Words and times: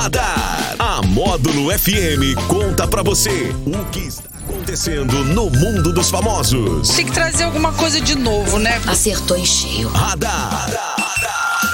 Radar. 0.00 0.76
A 0.78 1.02
Módulo 1.02 1.70
FM 1.78 2.34
conta 2.48 2.88
pra 2.88 3.02
você 3.02 3.54
o 3.66 3.84
que 3.90 3.98
está 3.98 4.30
acontecendo 4.48 5.22
no 5.24 5.50
mundo 5.50 5.92
dos 5.92 6.08
famosos. 6.08 6.88
Tem 6.88 7.04
que 7.04 7.12
trazer 7.12 7.44
alguma 7.44 7.70
coisa 7.74 8.00
de 8.00 8.14
novo, 8.14 8.58
né? 8.58 8.80
Acertou 8.86 9.36
em 9.36 9.44
cheio. 9.44 9.90
Radar. 9.90 10.70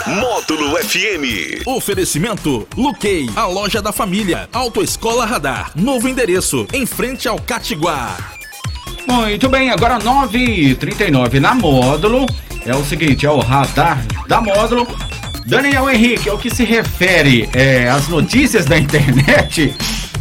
Módulo 0.08 0.76
FM. 0.76 1.64
Oferecimento 1.66 2.66
Luquei, 2.76 3.30
a 3.36 3.46
loja 3.46 3.80
da 3.80 3.92
família. 3.92 4.49
Autoescola 4.53 5.24
Radar. 5.24 5.71
Novo 5.77 6.08
endereço, 6.08 6.67
em 6.72 6.85
frente 6.85 7.29
ao 7.29 7.38
Catiguá. 7.38 8.17
Muito 9.06 9.49
bem, 9.49 9.71
agora 9.71 10.01
9h39 10.01 11.38
na 11.38 11.54
módulo. 11.54 12.27
É 12.65 12.74
o 12.74 12.85
seguinte, 12.85 13.24
é 13.24 13.31
o 13.31 13.38
radar 13.38 14.04
da 14.27 14.40
módulo. 14.40 14.85
Daniel 15.47 15.88
Henrique, 15.88 16.28
ao 16.28 16.37
que 16.37 16.52
se 16.52 16.65
refere 16.65 17.48
é, 17.55 17.88
às 17.88 18.09
notícias 18.09 18.66
da 18.66 18.77
internet, 18.77 19.73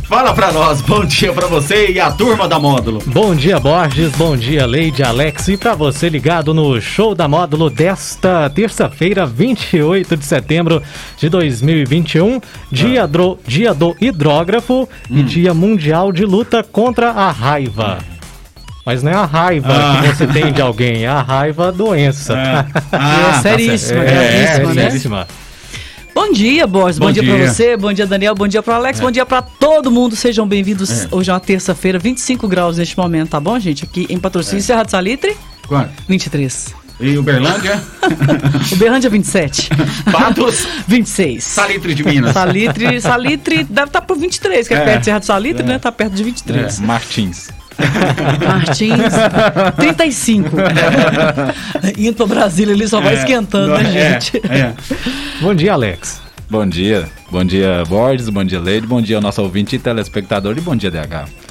fala 0.04 0.32
pra 0.36 0.52
nós, 0.52 0.82
bom 0.82 1.04
dia 1.04 1.34
pra 1.34 1.48
você 1.48 1.90
e 1.90 2.00
a 2.00 2.12
turma 2.12 2.48
da 2.48 2.60
módulo. 2.60 3.02
Bom 3.08 3.34
dia, 3.34 3.60
Borges. 3.60 4.12
Bom 4.12 4.38
dia, 4.38 4.68
Leide 4.68 5.02
Alex. 5.02 5.48
E 5.48 5.58
pra 5.58 5.74
você 5.74 6.10
ligado 6.10 6.54
no 6.54 6.80
show 6.80 7.16
da 7.16 7.28
módulo 7.28 7.72
desta 7.72 8.48
terça-feira, 8.52 9.26
28 9.26 10.16
de 10.16 10.26
setembro 10.26 10.80
de 11.18 11.28
2021, 11.28 12.40
dia, 12.72 13.08
do, 13.08 13.40
dia 13.48 13.74
do 13.74 13.96
hidrógrafo 14.00 14.88
e 15.10 15.24
dia 15.24 15.56
mundial 15.56 16.12
de 16.12 16.24
luta 16.24 16.64
contra 16.64 17.10
a 17.10 17.32
raiva. 17.32 17.98
Mas 18.86 19.02
não 19.02 19.12
é 19.12 19.16
a 19.16 19.26
raiva 19.26 19.68
Ah. 19.74 20.02
que 20.04 20.16
você 20.16 20.28
tem 20.28 20.54
de 20.54 20.62
alguém, 20.62 21.04
é 21.06 21.08
a 21.08 21.22
raiva 21.22 21.72
doença. 21.72 22.36
Ah, 22.92 23.32
tá 23.34 23.42
seríssima, 23.42 24.02
certo. 24.02 24.14
gravíssima, 24.14 24.74
né? 24.74 24.90
seríssima. 24.90 25.28
Bom 26.14 26.32
dia, 26.32 26.66
Borges. 26.66 26.98
Bom, 26.98 27.08
Bom 27.08 27.12
dia, 27.12 27.24
dia. 27.24 27.36
pra 27.36 27.48
você, 27.52 27.76
bom 27.78 27.92
dia, 27.92 28.06
Daniel, 28.08 28.34
bom 28.36 28.48
dia 28.48 28.64
pro 28.64 28.74
Alex, 28.74 29.00
bom 29.02 29.12
dia 29.12 29.26
pra 29.26 29.42
todo 29.42 29.92
mundo. 29.92 30.16
Sejam 30.16 30.48
bem-vindos. 30.48 31.08
Hoje 31.12 31.30
é 31.30 31.34
uma 31.34 31.40
terça-feira, 31.42 32.00
25 32.00 32.48
graus 32.48 32.78
neste 32.78 32.98
momento, 32.98 33.32
tá 33.32 33.40
bom, 33.40 33.60
gente? 33.60 33.84
Aqui 33.84 34.06
em 34.10 34.18
patrocínio 34.20 34.64
Serra 34.64 34.84
do 34.84 34.92
Salitre, 34.92 35.36
Quanto? 35.68 35.90
23. 36.08 36.74
E 37.02 37.18
Uberlândia? 37.18 37.84
Uberlândia, 38.72 39.10
27. 39.10 39.70
Patos? 40.10 40.66
26. 40.88 41.44
Salitre 41.44 41.94
de 41.94 42.04
Minas. 42.06 42.32
Salitre, 42.34 43.02
Salitre 43.02 43.64
deve 43.66 43.88
estar 43.88 44.02
por 44.02 44.16
23, 44.18 44.66
que 44.68 44.74
é, 44.74 44.78
É. 44.78 44.86
perto 44.86 45.00
de 45.00 45.06
Serra 45.06 45.20
do 45.20 45.26
Salitre, 45.26 45.64
né? 45.64 45.78
Tá 45.80 45.92
perto 45.92 46.14
de 46.14 46.24
23. 46.24 46.80
Martins. 46.80 47.50
Martins, 48.48 49.14
35. 49.78 50.50
Indo 51.98 52.16
pra 52.16 52.26
Brasília, 52.26 52.74
ele 52.74 52.88
só 52.88 53.00
vai 53.02 53.16
esquentando, 53.16 53.74
né, 53.78 53.82
É, 53.84 54.20
gente? 54.20 54.38
É, 54.50 54.74
Bom 55.42 55.54
dia, 55.54 55.74
Alex. 55.74 56.22
Bom 56.50 56.66
dia. 56.66 57.08
Bom 57.32 57.44
dia, 57.44 57.84
Borges. 57.88 58.30
Bom 58.30 58.44
dia, 58.44 58.60
Leide. 58.60 58.86
Bom 58.86 59.02
dia 59.02 59.20
nosso 59.20 59.42
ouvinte 59.42 59.76
e 59.76 59.80
telespectador. 59.80 60.58
E 60.58 60.62
bom 60.62 60.76
dia, 60.76 60.92
DH. 60.92 61.45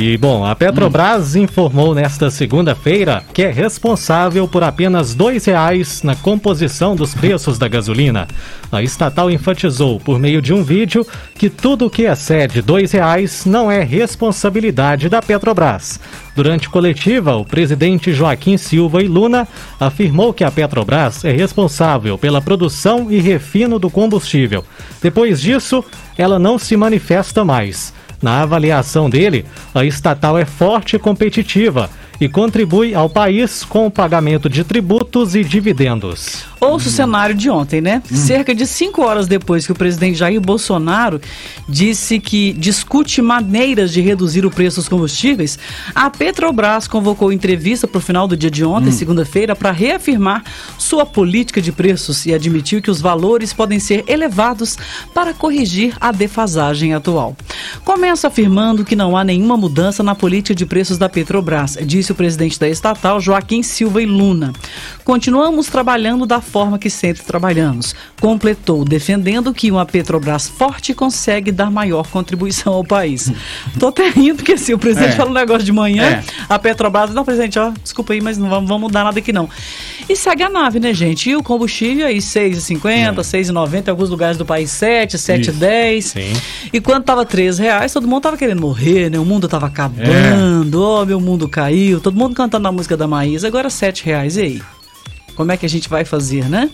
E 0.00 0.16
bom, 0.16 0.44
a 0.46 0.54
Petrobras 0.54 1.34
informou 1.34 1.92
nesta 1.92 2.30
segunda-feira 2.30 3.24
que 3.34 3.42
é 3.42 3.50
responsável 3.50 4.46
por 4.46 4.62
apenas 4.62 5.10
R$ 5.10 5.18
2,00 5.18 6.04
na 6.04 6.14
composição 6.14 6.94
dos 6.94 7.16
preços 7.16 7.58
da 7.58 7.66
gasolina. 7.66 8.28
A 8.70 8.80
estatal 8.80 9.28
enfatizou 9.28 9.98
por 9.98 10.20
meio 10.20 10.40
de 10.40 10.54
um 10.54 10.62
vídeo 10.62 11.04
que 11.34 11.50
tudo 11.50 11.86
o 11.86 11.90
que 11.90 12.02
excede 12.02 12.60
R$ 12.60 12.66
2,00 12.66 13.46
não 13.46 13.68
é 13.68 13.82
responsabilidade 13.82 15.08
da 15.08 15.20
Petrobras. 15.20 15.98
Durante 16.36 16.70
coletiva, 16.70 17.34
o 17.34 17.44
presidente 17.44 18.12
Joaquim 18.12 18.56
Silva 18.56 19.02
e 19.02 19.08
Luna 19.08 19.48
afirmou 19.80 20.32
que 20.32 20.44
a 20.44 20.50
Petrobras 20.52 21.24
é 21.24 21.32
responsável 21.32 22.16
pela 22.16 22.40
produção 22.40 23.10
e 23.10 23.18
refino 23.18 23.80
do 23.80 23.90
combustível. 23.90 24.64
Depois 25.02 25.40
disso, 25.40 25.84
ela 26.16 26.38
não 26.38 26.56
se 26.56 26.76
manifesta 26.76 27.44
mais. 27.44 27.92
Na 28.20 28.42
avaliação 28.42 29.08
dele, 29.08 29.44
a 29.74 29.84
estatal 29.84 30.36
é 30.36 30.44
forte 30.44 30.96
e 30.96 30.98
competitiva 30.98 31.88
e 32.20 32.28
contribui 32.28 32.94
ao 32.94 33.08
país 33.08 33.64
com 33.64 33.86
o 33.86 33.90
pagamento 33.90 34.48
de 34.48 34.64
tributos 34.64 35.36
e 35.36 35.44
dividendos. 35.44 36.44
Ouça 36.60 36.88
o 36.88 36.92
cenário 36.92 37.36
de 37.36 37.48
ontem, 37.48 37.80
né? 37.80 38.02
Cerca 38.04 38.52
de 38.52 38.66
cinco 38.66 39.02
horas 39.02 39.28
depois 39.28 39.64
que 39.64 39.70
o 39.70 39.76
presidente 39.76 40.18
Jair 40.18 40.40
Bolsonaro 40.40 41.20
disse 41.68 42.18
que 42.18 42.52
discute 42.52 43.22
maneiras 43.22 43.92
de 43.92 44.00
reduzir 44.00 44.44
o 44.44 44.50
preço 44.50 44.76
dos 44.76 44.88
combustíveis, 44.88 45.58
a 45.94 46.10
Petrobras 46.10 46.88
convocou 46.88 47.32
entrevista 47.32 47.86
para 47.86 47.98
o 47.98 48.02
final 48.02 48.26
do 48.26 48.36
dia 48.36 48.50
de 48.50 48.64
ontem, 48.64 48.90
segunda-feira, 48.90 49.54
para 49.54 49.70
reafirmar 49.70 50.42
sua 50.76 51.06
política 51.06 51.62
de 51.62 51.70
preços 51.70 52.26
e 52.26 52.34
admitiu 52.34 52.82
que 52.82 52.90
os 52.90 53.00
valores 53.00 53.52
podem 53.52 53.78
ser 53.78 54.04
elevados 54.08 54.76
para 55.14 55.32
corrigir 55.32 55.94
a 56.00 56.10
defasagem 56.10 56.92
atual. 56.92 57.36
Começa 57.84 58.26
afirmando 58.26 58.84
que 58.84 58.96
não 58.96 59.16
há 59.16 59.22
nenhuma 59.22 59.56
mudança 59.56 60.02
na 60.02 60.14
política 60.14 60.54
de 60.54 60.66
preços 60.66 60.98
da 60.98 61.08
Petrobras, 61.08 61.78
disse 61.82 62.10
o 62.10 62.16
presidente 62.16 62.58
da 62.58 62.68
estatal, 62.68 63.20
Joaquim 63.20 63.62
Silva 63.62 64.02
e 64.02 64.06
Luna. 64.06 64.52
Continuamos 65.04 65.68
trabalhando 65.68 66.26
da 66.26 66.40
forma 66.48 66.78
que 66.78 66.88
sempre 66.90 67.22
trabalhamos. 67.22 67.94
Completou, 68.20 68.84
defendendo 68.84 69.52
que 69.54 69.70
uma 69.70 69.84
Petrobras 69.86 70.48
forte 70.48 70.94
consegue 70.94 71.52
dar 71.52 71.70
maior 71.70 72.06
contribuição 72.08 72.72
ao 72.72 72.84
país. 72.84 73.30
Tô 73.78 73.88
até 73.88 74.08
rindo, 74.10 74.36
porque 74.36 74.52
assim, 74.52 74.72
o 74.72 74.78
presidente 74.78 75.12
É. 75.12 75.16
fala 75.16 75.30
um 75.30 75.34
negócio 75.34 75.64
de 75.64 75.72
manhã, 75.72 76.04
É. 76.04 76.22
a 76.48 76.58
Petrobras, 76.58 77.12
não, 77.14 77.24
presidente, 77.24 77.58
ó, 77.58 77.70
desculpa 77.82 78.12
aí, 78.12 78.20
mas 78.20 78.38
não 78.38 78.48
vamos, 78.48 78.80
mudar 78.80 79.04
nada 79.04 79.18
aqui 79.18 79.32
não. 79.32 79.48
E 80.08 80.16
segue 80.16 80.42
a 80.42 80.48
nave, 80.48 80.80
né, 80.80 80.92
gente? 80.94 81.28
E 81.30 81.36
o 81.36 81.42
combustível 81.42 82.06
aí, 82.06 82.18
6,50, 82.20 83.22
6,90, 83.22 83.88
em 83.88 83.90
alguns 83.90 84.08
lugares 84.08 84.36
do 84.38 84.44
país 84.46 84.70
7, 84.70 85.16
7,10. 85.18 86.06
Sim. 86.06 86.32
E 86.72 86.80
quando 86.80 87.04
tava 87.04 87.24
3 87.26 87.58
reais, 87.58 87.92
todo 87.92 88.08
mundo 88.08 88.22
tava 88.22 88.36
querendo 88.36 88.60
morrer, 88.60 89.10
né? 89.10 89.18
O 89.18 89.24
mundo 89.24 89.46
tava 89.48 89.66
acabando, 89.66 90.82
ó, 90.82 91.04
meu 91.04 91.20
mundo 91.20 91.48
caiu, 91.48 92.00
todo 92.00 92.16
mundo 92.16 92.34
cantando 92.34 92.66
a 92.68 92.72
música 92.72 92.96
da 92.96 93.06
Maísa, 93.06 93.46
agora 93.46 93.68
7 93.68 94.04
reais, 94.04 94.36
e 94.36 94.40
aí? 94.42 94.62
Como 95.38 95.52
é 95.52 95.56
que 95.56 95.64
a 95.64 95.68
gente 95.68 95.88
vai 95.88 96.04
fazer, 96.04 96.50
né? 96.50 96.68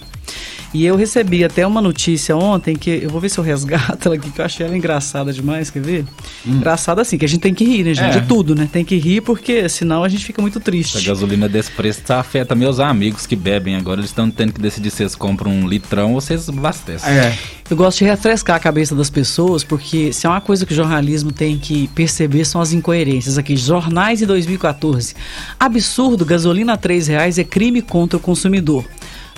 E 0.74 0.84
eu 0.84 0.96
recebi 0.96 1.44
até 1.44 1.64
uma 1.64 1.80
notícia 1.80 2.36
ontem 2.36 2.74
que 2.74 2.90
eu 3.04 3.08
vou 3.08 3.20
ver 3.20 3.28
se 3.28 3.38
eu 3.38 3.44
resgato 3.44 4.06
ela 4.06 4.16
aqui, 4.16 4.28
que 4.28 4.40
eu 4.40 4.44
achei 4.44 4.66
ela 4.66 4.76
engraçada 4.76 5.32
demais, 5.32 5.70
quer 5.70 5.80
ver? 5.80 6.04
Engraçada 6.44 7.00
assim, 7.00 7.16
que 7.16 7.24
a 7.24 7.28
gente 7.28 7.40
tem 7.40 7.54
que 7.54 7.64
rir, 7.64 7.84
né, 7.84 7.94
gente? 7.94 8.16
É. 8.16 8.20
De 8.20 8.26
tudo, 8.26 8.56
né? 8.56 8.68
Tem 8.70 8.84
que 8.84 8.96
rir 8.96 9.20
porque 9.20 9.68
senão 9.68 10.02
a 10.02 10.08
gente 10.08 10.24
fica 10.24 10.42
muito 10.42 10.58
Essa 10.58 10.64
triste. 10.64 11.06
gasolina 11.06 11.48
desse 11.48 11.70
preço 11.70 12.00
tá 12.02 12.18
afeta 12.18 12.56
meus 12.56 12.80
amigos 12.80 13.24
que 13.24 13.36
bebem 13.36 13.76
agora. 13.76 14.00
Eles 14.00 14.10
estão 14.10 14.28
tendo 14.28 14.52
que 14.52 14.60
decidir 14.60 14.90
se 14.90 15.04
eles 15.04 15.14
compram 15.14 15.52
um 15.52 15.68
litrão 15.68 16.12
ou 16.12 16.20
se 16.20 16.32
eles 16.32 16.48
abastecem. 16.48 17.08
é. 17.08 17.38
Eu 17.70 17.78
gosto 17.78 18.00
de 18.00 18.04
refrescar 18.04 18.56
a 18.56 18.60
cabeça 18.60 18.94
das 18.94 19.08
pessoas, 19.08 19.64
porque 19.64 20.12
se 20.12 20.26
é 20.26 20.28
uma 20.28 20.40
coisa 20.40 20.66
que 20.66 20.72
o 20.74 20.76
jornalismo 20.76 21.32
tem 21.32 21.56
que 21.56 21.88
perceber 21.88 22.44
são 22.44 22.60
as 22.60 22.72
incoerências. 22.74 23.38
Aqui, 23.38 23.56
jornais 23.56 24.20
em 24.20 24.26
2014. 24.26 25.14
Absurdo, 25.58 26.26
gasolina 26.26 26.74
a 26.74 26.76
3 26.76 27.06
reais 27.06 27.38
é 27.38 27.44
crime 27.44 27.80
contra 27.80 28.18
o 28.18 28.20
consumidor. 28.20 28.84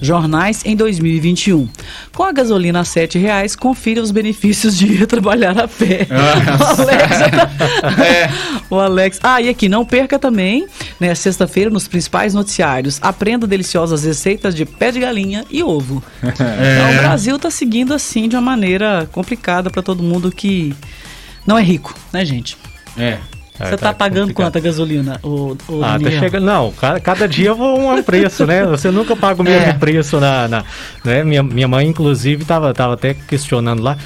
Jornais 0.00 0.62
em 0.64 0.76
2021. 0.76 1.68
Com 2.14 2.22
a 2.22 2.32
gasolina 2.32 2.80
a 2.80 2.84
7 2.84 3.18
reais, 3.18 3.56
confira 3.56 4.02
os 4.02 4.10
benefícios 4.10 4.76
de 4.76 4.86
ir 4.86 5.06
trabalhar 5.06 5.58
a 5.58 5.66
pé. 5.66 6.06
o 6.10 6.82
Alex, 6.82 7.16
É. 8.04 8.30
o 8.68 8.78
Alex. 8.78 9.20
Ah, 9.22 9.40
e 9.40 9.48
aqui, 9.48 9.68
não 9.68 9.84
perca 9.84 10.18
também, 10.18 10.66
né, 11.00 11.14
sexta-feira, 11.14 11.70
nos 11.70 11.88
principais 11.88 12.34
noticiários. 12.34 12.98
Aprenda 13.02 13.46
deliciosas 13.46 14.04
receitas 14.04 14.54
de 14.54 14.64
pé 14.64 14.90
de 14.92 15.00
galinha 15.00 15.44
e 15.50 15.62
ovo. 15.62 16.02
Então, 16.36 16.90
o 16.92 16.98
Brasil 16.98 17.38
tá 17.38 17.50
seguindo 17.50 17.94
assim 17.94 18.28
de 18.28 18.36
uma 18.36 18.42
maneira 18.42 19.08
complicada 19.12 19.70
para 19.70 19.82
todo 19.82 20.02
mundo 20.02 20.30
que 20.30 20.74
não 21.46 21.56
é 21.56 21.62
rico, 21.62 21.94
né, 22.12 22.24
gente? 22.24 22.56
É. 22.96 23.18
É, 23.58 23.70
Você 23.70 23.76
tá, 23.76 23.92
pagando 23.94 24.20
complicado. 24.28 24.46
quanto 24.46 24.58
a 24.58 24.60
gasolina, 24.60 25.20
o, 25.22 25.56
o 25.68 25.82
Ah, 25.82 25.98
tá 25.98 26.10
chegando. 26.10 26.44
Não, 26.44 26.72
cada, 26.72 27.00
cada 27.00 27.26
dia 27.28 27.54
um 27.54 28.02
preço, 28.02 28.44
né? 28.46 28.64
Você 28.68 28.90
nunca 28.90 29.16
paga 29.16 29.40
o 29.40 29.44
mesmo 29.44 29.68
É. 29.68 29.72
preço 29.72 30.20
na. 30.20 30.46
na- 30.48 30.64
né? 31.04 31.24
minha, 31.24 31.42
minha 31.42 31.66
mãe, 31.68 31.86
inclusive, 31.86 32.44
tava, 32.44 32.72
tava 32.74 32.94
até 32.94 33.14
questionando 33.14 33.82
lá 33.82 33.96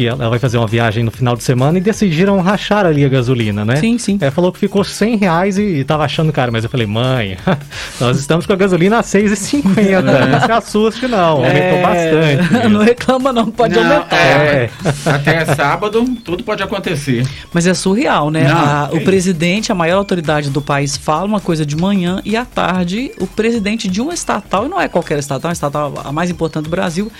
que 0.00 0.06
ela 0.06 0.20
ela 0.20 0.30
vai 0.30 0.38
fazer 0.38 0.56
uma 0.56 0.66
viagem 0.66 1.04
no 1.04 1.10
final 1.10 1.36
de 1.36 1.42
semana 1.44 1.76
e 1.76 1.80
decidiram 1.80 2.40
rachar 2.40 2.86
ali 2.86 3.04
a 3.04 3.08
gasolina, 3.08 3.64
né? 3.66 3.76
Sim, 3.76 3.98
sim. 3.98 4.16
É, 4.20 4.30
falou 4.30 4.50
que 4.50 4.58
ficou 4.58 4.82
100 4.82 5.16
reais 5.16 5.58
e, 5.58 5.62
e 5.62 5.84
tava 5.84 6.04
achando 6.04 6.32
caro, 6.32 6.50
mas 6.50 6.64
eu 6.64 6.70
falei, 6.70 6.86
mãe, 6.86 7.36
nós 8.00 8.18
estamos 8.18 8.46
com 8.46 8.52
a 8.54 8.56
gasolina 8.56 8.98
a 8.98 9.02
6,50. 9.02 10.00
Não 10.02 10.40
se 10.40 10.52
assuste, 10.52 11.06
não. 11.06 11.36
Aumentou 11.44 11.58
É, 11.60 11.82
bastante. 11.82 12.68
não 12.68 12.82
reclama 12.82 13.30
não, 13.32 13.50
pode 13.50 13.74
Não, 13.74 13.82
aumentar. 13.82 14.16
é. 14.16 14.70
Até 15.04 15.44
sábado, 15.54 16.02
tudo 16.24 16.42
pode 16.44 16.62
acontecer. 16.62 17.26
Mas 17.52 17.66
é 17.66 17.74
surreal, 17.74 18.30
né? 18.30 18.48
Não, 18.48 18.56
A- 18.58 18.88
que 18.90 18.96
o 18.96 19.04
presidente, 19.04 19.70
a 19.70 19.74
maior 19.74 19.98
autoridade 19.98 20.48
do 20.48 20.62
país, 20.62 20.96
fala 20.96 21.26
uma 21.26 21.40
coisa 21.40 21.66
de 21.66 21.76
manhã 21.76 22.22
e 22.24 22.36
à 22.36 22.44
tarde 22.46 23.12
o 23.20 23.26
presidente 23.26 23.86
de 23.88 24.00
uma 24.00 24.14
estatal, 24.14 24.64
e 24.64 24.68
não 24.68 24.80
é 24.80 24.88
qualquer 24.88 25.18
estatal, 25.18 25.48
é 25.48 25.50
uma 25.50 25.52
estatal 25.52 25.94
a 26.04 26.12
mais 26.12 26.30
importante 26.30 26.64
do 26.64 26.70
Brasil, 26.70 27.10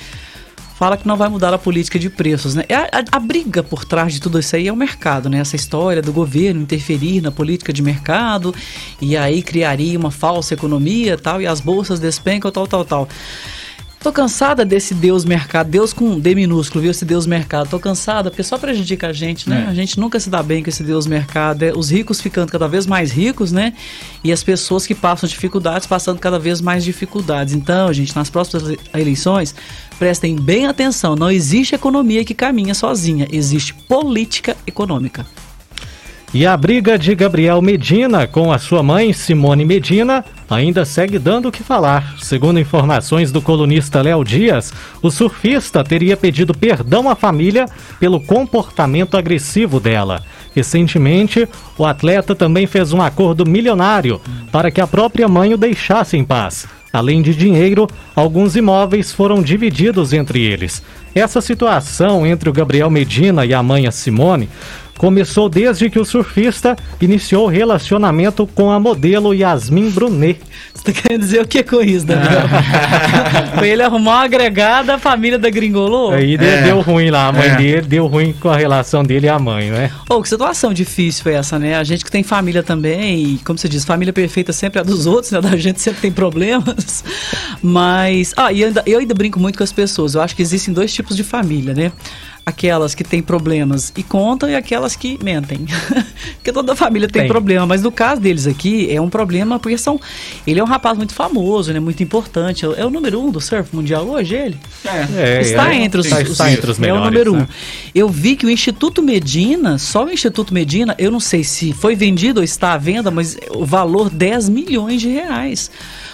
fala 0.80 0.96
que 0.96 1.06
não 1.06 1.14
vai 1.14 1.28
mudar 1.28 1.52
a 1.52 1.58
política 1.58 1.98
de 1.98 2.08
preços, 2.08 2.54
né? 2.54 2.64
É 2.66 2.74
A, 2.74 2.80
a- 2.84 3.04
a 3.12 3.20
briga 3.20 3.62
por 3.62 3.84
trás 3.84 4.14
de 4.14 4.20
tudo 4.20 4.38
isso 4.38 4.56
aí 4.56 4.66
é 4.66 4.72
o 4.72 4.76
mercado, 4.76 5.28
né? 5.28 5.38
Essa 5.38 5.54
história 5.54 6.00
do 6.00 6.10
governo 6.10 6.62
interferir 6.62 7.20
na 7.20 7.30
política 7.30 7.70
de 7.70 7.82
mercado 7.82 8.54
e 8.98 9.14
aí 9.14 9.42
criaria 9.42 9.98
uma 9.98 10.10
falsa 10.10 10.54
economia 10.54 11.18
tal, 11.18 11.38
e 11.42 11.46
as 11.46 11.60
bolsas 11.60 12.00
despencam, 12.00 12.50
tal, 12.50 12.66
tal, 12.66 12.84
tal. 12.86 13.08
Tô 14.02 14.10
cansada 14.10 14.64
desse 14.64 14.94
Deus 14.94 15.26
mercado, 15.26 15.68
Deus 15.68 15.92
com 15.92 16.18
D 16.18 16.34
minúsculo, 16.34 16.80
viu? 16.80 16.90
Esse 16.90 17.04
Deus 17.04 17.26
mercado. 17.26 17.68
Tô 17.68 17.78
cansada, 17.78 18.30
porque 18.30 18.42
só 18.42 18.56
prejudica 18.56 19.08
a 19.08 19.12
gente, 19.12 19.46
né? 19.46 19.64
É. 19.66 19.70
A 19.70 19.74
gente 19.74 20.00
nunca 20.00 20.18
se 20.18 20.30
dá 20.30 20.42
bem 20.42 20.62
com 20.62 20.70
esse 20.70 20.82
Deus 20.82 21.06
mercado. 21.06 21.62
É, 21.64 21.72
os 21.76 21.90
ricos 21.90 22.18
ficando 22.18 22.50
cada 22.50 22.66
vez 22.66 22.86
mais 22.86 23.12
ricos, 23.12 23.52
né? 23.52 23.74
E 24.24 24.32
as 24.32 24.42
pessoas 24.42 24.86
que 24.86 24.94
passam 24.94 25.28
dificuldades 25.28 25.86
passando 25.86 26.18
cada 26.18 26.38
vez 26.38 26.62
mais 26.62 26.82
dificuldades. 26.82 27.52
Então, 27.52 27.92
gente, 27.92 28.16
nas 28.16 28.30
próximas 28.30 28.66
ele- 28.70 28.80
eleições, 28.94 29.54
prestem 29.98 30.34
bem 30.34 30.66
atenção. 30.66 31.14
Não 31.14 31.30
existe 31.30 31.74
economia 31.74 32.24
que 32.24 32.32
caminha 32.32 32.72
sozinha. 32.72 33.28
Existe 33.30 33.74
política 33.74 34.56
econômica. 34.66 35.26
E 36.32 36.46
a 36.46 36.56
briga 36.56 36.96
de 36.96 37.12
Gabriel 37.12 37.60
Medina 37.60 38.24
com 38.24 38.52
a 38.52 38.58
sua 38.58 38.84
mãe, 38.84 39.12
Simone 39.12 39.64
Medina, 39.64 40.24
ainda 40.48 40.84
segue 40.84 41.18
dando 41.18 41.48
o 41.48 41.52
que 41.52 41.64
falar. 41.64 42.14
Segundo 42.20 42.60
informações 42.60 43.32
do 43.32 43.42
colunista 43.42 44.00
Léo 44.00 44.22
Dias, 44.22 44.72
o 45.02 45.10
surfista 45.10 45.82
teria 45.82 46.16
pedido 46.16 46.54
perdão 46.54 47.10
à 47.10 47.16
família 47.16 47.66
pelo 47.98 48.20
comportamento 48.20 49.16
agressivo 49.16 49.80
dela. 49.80 50.22
Recentemente, 50.54 51.48
o 51.76 51.84
atleta 51.84 52.32
também 52.32 52.64
fez 52.64 52.92
um 52.92 53.02
acordo 53.02 53.44
milionário 53.44 54.20
para 54.52 54.70
que 54.70 54.80
a 54.80 54.86
própria 54.86 55.26
mãe 55.26 55.52
o 55.52 55.58
deixasse 55.58 56.16
em 56.16 56.24
paz. 56.24 56.64
Além 56.92 57.22
de 57.22 57.34
dinheiro, 57.34 57.88
alguns 58.14 58.54
imóveis 58.54 59.12
foram 59.12 59.42
divididos 59.42 60.12
entre 60.12 60.40
eles. 60.40 60.82
Essa 61.12 61.40
situação 61.40 62.24
entre 62.24 62.48
o 62.48 62.52
Gabriel 62.52 62.90
Medina 62.90 63.44
e 63.44 63.52
a 63.52 63.62
mãe 63.62 63.86
a 63.86 63.90
Simone 63.92 64.48
começou 65.04 65.48
desde 65.48 65.88
que 65.88 65.98
o 65.98 66.04
surfista 66.04 66.76
iniciou 67.00 67.46
o 67.46 67.48
relacionamento 67.48 68.46
com 68.46 68.70
a 68.70 68.78
modelo 68.78 69.32
Yasmin 69.32 69.88
Brunet. 69.88 70.38
Você 70.74 70.92
tá 70.92 71.00
querendo 71.00 71.20
dizer 71.22 71.40
o 71.40 71.48
que 71.48 71.62
com 71.62 71.80
isso, 71.80 72.04
Daniel? 72.06 72.42
Foi 73.58 73.70
ele 73.70 73.82
arrumar 73.82 74.10
uma 74.16 74.24
agregada, 74.24 74.96
a 74.96 74.98
família 74.98 75.38
da 75.38 75.48
Gringolô? 75.48 76.10
Aí 76.10 76.36
de- 76.36 76.44
É. 76.44 76.62
deu 76.64 76.82
ruim 76.82 77.08
lá, 77.08 77.28
a 77.28 77.32
mãe 77.32 77.48
É. 77.48 77.56
dele 77.56 77.80
deu 77.80 78.06
ruim 78.06 78.34
com 78.38 78.50
a 78.50 78.56
relação 78.58 79.02
dele 79.02 79.24
e 79.24 79.30
a 79.30 79.38
mãe, 79.38 79.70
né? 79.70 79.90
Ô, 80.06 80.20
que 80.20 80.28
situação 80.28 80.70
difícil 80.74 81.22
foi 81.22 81.32
essa, 81.32 81.58
né? 81.58 81.76
A 81.78 81.82
gente 81.84 82.04
que 82.04 82.10
tem 82.10 82.22
família 82.22 82.62
também, 82.62 83.22
e 83.24 83.38
como 83.38 83.58
você 83.58 83.70
diz, 83.70 83.86
família 83.86 84.12
perfeita 84.12 84.52
sempre 84.52 84.80
é 84.80 84.82
a 84.82 84.84
dos 84.84 85.06
outros, 85.06 85.32
né? 85.32 85.40
Da 85.40 85.56
gente 85.56 85.80
sempre 85.80 86.02
tem 86.02 86.12
problemas. 86.12 87.02
Mas. 87.62 88.34
Ah, 88.36 88.52
e 88.52 88.60
eu 88.60 88.68
ainda, 88.68 88.82
eu 88.86 88.98
ainda 88.98 89.14
brinco 89.14 89.40
muito 89.40 89.56
com 89.56 89.64
as 89.64 89.72
pessoas. 89.72 90.14
Eu 90.14 90.20
acho 90.20 90.36
que 90.36 90.42
existem 90.42 90.74
dois 90.74 90.92
tipos 90.92 91.16
de 91.16 91.24
família, 91.24 91.72
né? 91.72 91.90
Aquelas 92.44 92.94
que 92.94 93.04
têm 93.04 93.22
problemas 93.22 93.92
e 93.96 94.02
contam 94.02 94.48
e 94.48 94.54
aquelas 94.54 94.96
que 94.96 95.18
mentem. 95.22 95.66
porque 96.36 96.52
toda 96.52 96.74
família 96.74 97.08
tem, 97.08 97.22
Tem. 97.22 97.28
problema. 97.28 97.66
Mas 97.66 97.82
no 97.82 97.92
caso 97.92 98.20
deles 98.20 98.46
aqui, 98.46 98.90
é 98.90 99.00
um 99.00 99.08
problema 99.08 99.58
porque 99.58 99.78
são. 99.78 100.00
Ele 100.46 100.58
é 100.58 100.62
um 100.62 100.66
rapaz 100.66 100.96
muito 100.96 101.14
famoso, 101.14 101.72
né? 101.72 101.78
Muito 101.78 102.02
importante. 102.02 102.64
É 102.64 102.84
o 102.84 102.90
número 102.90 103.20
um 103.20 103.30
do 103.30 103.40
surf 103.40 103.74
mundial 103.74 104.06
hoje, 104.08 104.34
ele? 104.34 104.58
É, 105.16 105.40
está, 105.40 105.72
é, 105.72 105.82
entre 105.82 106.00
os, 106.00 106.06
está, 106.06 106.22
está 106.22 106.52
entre 106.52 106.70
os 106.70 106.78
melhores. 106.78 107.02
É 107.02 107.02
o 107.02 107.10
número 107.10 107.34
um. 107.34 107.38
né? 107.38 107.48
Eu 107.94 108.08
vi 108.08 108.34
que 108.36 108.46
o 108.46 108.50
Instituto 108.50 109.02
Medina, 109.02 109.78
só 109.78 110.04
o 110.06 110.10
Instituto 110.10 110.54
Medina, 110.54 110.94
eu 110.98 111.10
não 111.10 111.20
sei 111.20 111.44
se 111.44 111.72
foi 111.72 111.94
vendido 111.94 112.40
ou 112.40 112.44
está 112.44 112.72
à 112.72 112.78
venda, 112.78 113.10
mas 113.10 113.36
o 113.50 113.64
valor 113.64 114.08
10 114.10 114.48
milhões 114.48 115.00
de 115.00 115.08
reais. 115.08 115.70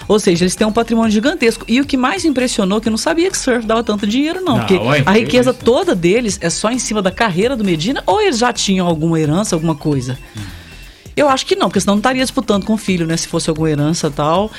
Ou 0.09 0.19
seja, 0.21 0.45
eles 0.45 0.55
têm 0.55 0.67
um 0.67 0.73
patrimônio 0.73 1.11
gigantesco. 1.11 1.65
E 1.67 1.81
o 1.81 1.85
que 1.85 1.97
mais 1.97 2.25
impressionou, 2.25 2.81
que 2.81 2.89
eu 2.89 2.91
não 2.91 2.99
sabia 2.99 3.31
que 3.31 3.37
surf 3.37 3.67
dava 3.67 3.83
tanto 3.83 4.07
dinheiro, 4.07 4.41
não. 4.41 4.57
Não, 4.57 4.59
porque 4.61 4.75
ué, 4.77 5.03
a 5.05 5.13
que 5.13 5.19
riqueza 5.21 5.53
toda 5.53 5.95
deles 6.17 6.39
é 6.41 6.49
só 6.49 6.71
em 6.71 6.79
cima 6.79 7.03
da 7.03 7.11
carreira 7.11 7.55
do 7.55 7.65
Medina, 7.65 8.03
ou 8.07 8.21
eles 8.21 8.39
já 8.39 8.53
tinham 8.53 8.87
alguma 8.87 9.21
herança, 9.21 9.55
alguma 9.55 9.75
coisa? 9.75 10.19
Eu 11.15 11.29
acho 11.29 11.47
que 11.47 11.57
não, 11.57 11.69
porque 11.69 11.81
senão 11.81 11.95
não 11.95 12.01
estaria 12.01 12.23
disputando 12.23 12.65
com 12.65 12.75
o 12.75 12.79
filho, 12.79 13.07
né? 13.07 13.17
Se 13.17 13.29
fosse 13.29 13.49
alguma 13.49 13.71
herança 13.71 14.09
e 14.09 14.11
tal. 14.11 14.51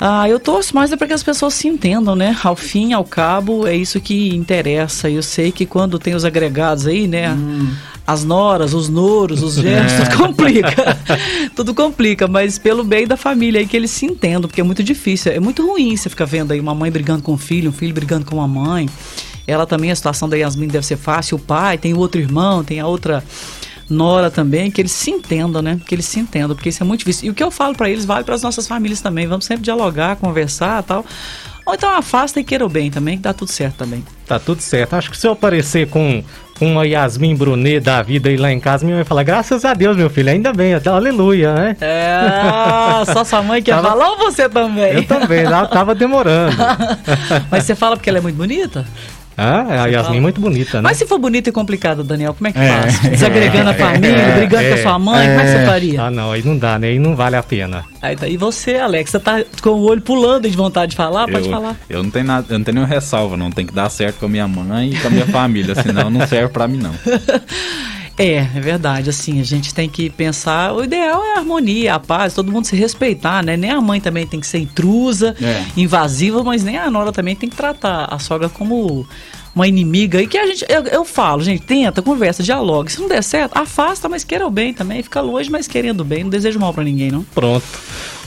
Ah, 0.00 0.28
eu 0.28 0.38
torço 0.38 0.74
mais 0.76 0.92
é 0.92 0.96
para 0.96 1.08
que 1.08 1.12
as 1.12 1.24
pessoas 1.24 1.54
se 1.54 1.66
entendam, 1.66 2.14
né? 2.14 2.36
Ao 2.42 2.54
fim, 2.54 2.92
ao 2.92 3.04
cabo, 3.04 3.66
é 3.66 3.74
isso 3.76 4.00
que 4.00 4.34
interessa. 4.34 5.10
Eu 5.10 5.22
sei 5.22 5.50
que 5.50 5.66
quando 5.66 5.98
tem 5.98 6.14
os 6.14 6.24
agregados 6.24 6.86
aí, 6.86 7.08
né? 7.08 7.36
As 8.06 8.24
noras, 8.24 8.74
os 8.74 8.88
noros, 8.88 9.42
os 9.42 9.54
genros, 9.54 9.92
tudo 10.08 10.16
complica. 10.16 10.98
tudo 11.54 11.74
complica, 11.74 12.28
mas 12.28 12.58
pelo 12.58 12.84
bem 12.84 13.06
da 13.06 13.16
família 13.16 13.60
aí 13.60 13.66
que 13.66 13.76
eles 13.76 13.90
se 13.90 14.06
entendam, 14.06 14.48
porque 14.48 14.60
é 14.60 14.64
muito 14.64 14.82
difícil. 14.84 15.32
É 15.32 15.40
muito 15.40 15.66
ruim 15.66 15.96
você 15.96 16.08
ficar 16.08 16.24
vendo 16.24 16.52
aí 16.52 16.60
uma 16.60 16.74
mãe 16.74 16.90
brigando 16.90 17.22
com 17.22 17.34
o 17.34 17.38
filho, 17.38 17.70
um 17.70 17.72
filho 17.72 17.92
brigando 17.92 18.24
com 18.24 18.36
uma 18.36 18.48
mãe. 18.48 18.88
Ela 19.48 19.66
também, 19.66 19.90
a 19.90 19.96
situação 19.96 20.28
da 20.28 20.36
Yasmin 20.36 20.68
deve 20.68 20.84
ser 20.86 20.96
fácil. 20.98 21.36
O 21.36 21.40
pai, 21.40 21.78
tem 21.78 21.94
o 21.94 21.98
outro 21.98 22.20
irmão, 22.20 22.62
tem 22.62 22.78
a 22.78 22.86
outra 22.86 23.24
nora 23.90 24.30
também, 24.30 24.70
que 24.70 24.80
eles 24.82 24.92
se 24.92 25.10
entendam, 25.10 25.62
né? 25.62 25.80
Que 25.86 25.94
eles 25.94 26.04
se 26.04 26.20
entendam, 26.20 26.54
porque 26.54 26.68
isso 26.68 26.82
é 26.82 26.86
muito 26.86 27.00
difícil. 27.00 27.26
E 27.26 27.30
o 27.30 27.34
que 27.34 27.42
eu 27.42 27.50
falo 27.50 27.74
pra 27.74 27.88
eles 27.88 28.04
vale 28.04 28.22
para 28.24 28.34
as 28.34 28.42
nossas 28.42 28.68
famílias 28.68 29.00
também. 29.00 29.26
Vamos 29.26 29.46
sempre 29.46 29.64
dialogar, 29.64 30.16
conversar 30.16 30.82
tal. 30.82 31.04
Ou 31.64 31.74
então 31.74 31.90
afasta 31.90 32.38
e 32.40 32.44
queira 32.44 32.64
o 32.64 32.68
bem 32.68 32.90
também, 32.90 33.16
que 33.16 33.22
dá 33.22 33.32
tudo 33.32 33.50
certo 33.50 33.76
também. 33.76 34.04
Tá 34.26 34.38
tudo 34.38 34.60
certo. 34.60 34.94
Acho 34.94 35.10
que 35.10 35.16
se 35.18 35.26
eu 35.26 35.32
aparecer 35.32 35.88
com 35.88 36.22
uma 36.60 36.86
Yasmin 36.86 37.36
Brunet 37.36 37.80
da 37.80 38.02
vida 38.02 38.28
aí 38.30 38.36
lá 38.36 38.50
em 38.52 38.58
casa, 38.58 38.84
minha 38.84 38.96
mãe 38.96 39.04
vai 39.04 39.08
falar, 39.08 39.22
graças 39.22 39.64
a 39.64 39.74
Deus, 39.74 39.96
meu 39.96 40.10
filho, 40.10 40.30
ainda 40.30 40.52
bem, 40.52 40.74
até 40.74 40.88
aleluia, 40.90 41.54
né? 41.54 41.76
É, 41.80 43.04
só 43.12 43.22
sua 43.22 43.42
mãe 43.42 43.62
quer 43.62 43.72
Tava- 43.76 43.88
falar 43.90 44.10
ou 44.10 44.16
você 44.18 44.48
também? 44.48 44.92
Eu 44.94 45.06
também, 45.06 45.40
ela 45.44 45.66
tava 45.66 45.94
demorando. 45.94 46.56
Mas 47.50 47.64
você 47.64 47.74
fala 47.74 47.96
porque 47.96 48.08
ela 48.10 48.18
é 48.18 48.22
muito 48.22 48.36
bonita? 48.36 48.84
Ah, 49.40 49.84
a 49.84 49.86
Yasmin 49.86 50.16
é 50.16 50.20
muito 50.20 50.40
bonita, 50.40 50.78
né? 50.78 50.82
Mas 50.82 50.96
se 50.96 51.06
for 51.06 51.16
bonita 51.18 51.48
e 51.48 51.52
complicada, 51.52 52.02
Daniel, 52.02 52.34
como 52.34 52.48
é 52.48 52.52
que 52.52 52.58
É. 52.58 52.68
faz? 52.82 52.98
Desagregando 53.02 53.70
a 53.70 53.74
família, 53.74 54.32
brigando 54.34 54.68
com 54.68 54.74
a 54.74 54.82
sua 54.82 54.98
mãe, 54.98 55.28
como 55.28 55.40
é 55.40 55.44
que 55.44 55.50
você 55.58 55.64
faria? 55.66 56.02
Ah, 56.02 56.10
não, 56.10 56.32
aí 56.32 56.42
não 56.44 56.58
dá, 56.58 56.76
né? 56.76 56.88
Aí 56.88 56.98
não 56.98 57.14
vale 57.14 57.36
a 57.36 57.42
pena. 57.42 57.84
Aí 58.02 58.16
daí 58.16 58.36
você, 58.36 58.76
Alex, 58.78 59.10
você 59.12 59.20
tá 59.20 59.44
com 59.62 59.70
o 59.70 59.82
olho 59.84 60.00
pulando 60.02 60.50
de 60.50 60.56
vontade 60.56 60.90
de 60.90 60.96
falar? 60.96 61.28
Pode 61.28 61.46
eu, 61.46 61.52
falar. 61.52 61.76
eu 61.88 62.02
não 62.02 62.10
tenho 62.10 62.24
nada, 62.24 62.46
eu 62.50 62.58
não 62.58 62.64
tenho 62.64 62.74
nenhuma 62.74 62.92
ressalva, 62.92 63.36
não. 63.36 63.50
Tem 63.52 63.64
que 63.64 63.72
dar 63.72 63.88
certo 63.90 64.18
com 64.18 64.26
a 64.26 64.28
minha 64.28 64.48
mãe 64.48 64.90
e 64.90 64.96
com 64.98 65.06
a 65.06 65.10
minha 65.10 65.26
família, 65.26 65.74
senão 65.76 66.10
não 66.10 66.26
serve 66.26 66.48
pra 66.52 66.66
mim, 66.66 66.78
não. 66.78 66.92
É, 68.18 68.34
é 68.38 68.60
verdade, 68.60 69.08
assim, 69.10 69.40
a 69.40 69.44
gente 69.44 69.72
tem 69.72 69.88
que 69.88 70.10
pensar, 70.10 70.72
o 70.74 70.82
ideal 70.82 71.22
é 71.24 71.34
a 71.34 71.38
harmonia, 71.38 71.94
a 71.94 72.00
paz, 72.00 72.34
todo 72.34 72.50
mundo 72.50 72.64
se 72.66 72.74
respeitar, 72.74 73.44
né? 73.44 73.56
Nem 73.56 73.70
a 73.70 73.80
mãe 73.80 74.00
também 74.00 74.26
tem 74.26 74.40
que 74.40 74.46
ser 74.46 74.58
intrusa, 74.58 75.36
É. 75.40 75.64
invasiva, 75.76 76.42
mas 76.42 76.64
nem 76.64 76.76
a 76.76 76.90
nora 76.90 77.12
também 77.12 77.36
tem 77.36 77.48
que 77.48 77.54
tratar 77.56 78.06
a 78.10 78.18
sogra 78.18 78.48
como 78.48 79.06
uma 79.54 79.68
inimiga. 79.68 80.20
E 80.20 80.26
que 80.26 80.36
a 80.36 80.46
gente, 80.46 80.64
eu, 80.68 80.82
eu 80.84 81.04
falo, 81.04 81.42
gente, 81.42 81.62
tenta, 81.62 82.02
conversa, 82.02 82.42
dialoga. 82.42 82.90
Se 82.90 83.00
não 83.00 83.08
der 83.08 83.22
certo, 83.22 83.56
afasta, 83.56 84.08
mas 84.08 84.24
queira 84.24 84.46
o 84.46 84.50
bem 84.50 84.74
também, 84.74 85.02
fica 85.02 85.20
longe, 85.20 85.48
mas 85.50 85.68
querendo 85.68 86.00
o 86.00 86.04
bem, 86.04 86.24
não 86.24 86.30
desejo 86.30 86.58
mal 86.58 86.74
pra 86.74 86.82
ninguém, 86.84 87.10
não. 87.12 87.22
Pronto. 87.34 87.64